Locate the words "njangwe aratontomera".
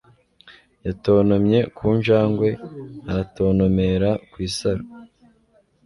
1.97-4.09